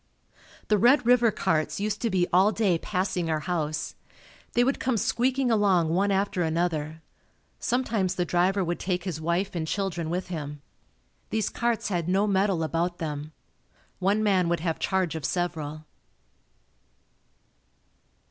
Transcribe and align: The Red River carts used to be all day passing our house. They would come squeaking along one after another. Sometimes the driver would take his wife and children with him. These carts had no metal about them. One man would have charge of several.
The 0.67 0.79
Red 0.79 1.05
River 1.05 1.29
carts 1.29 1.79
used 1.79 2.01
to 2.01 2.09
be 2.09 2.25
all 2.33 2.51
day 2.51 2.79
passing 2.79 3.29
our 3.29 3.41
house. 3.41 3.93
They 4.53 4.63
would 4.63 4.79
come 4.79 4.97
squeaking 4.97 5.51
along 5.51 5.89
one 5.89 6.09
after 6.09 6.41
another. 6.41 7.03
Sometimes 7.59 8.15
the 8.15 8.25
driver 8.25 8.63
would 8.63 8.79
take 8.79 9.03
his 9.03 9.21
wife 9.21 9.53
and 9.53 9.67
children 9.67 10.09
with 10.09 10.29
him. 10.29 10.63
These 11.29 11.49
carts 11.49 11.89
had 11.89 12.09
no 12.09 12.25
metal 12.25 12.63
about 12.63 12.97
them. 12.97 13.31
One 13.99 14.23
man 14.23 14.49
would 14.49 14.61
have 14.61 14.79
charge 14.79 15.13
of 15.13 15.23
several. 15.23 15.85